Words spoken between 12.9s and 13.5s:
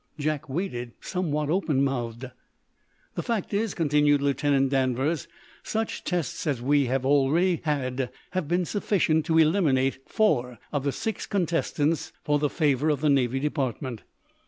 the Navy